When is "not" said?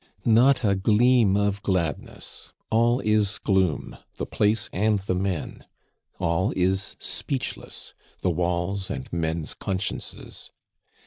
0.25-0.65